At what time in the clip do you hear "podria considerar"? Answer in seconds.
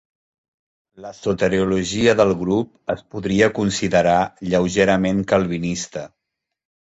3.15-4.17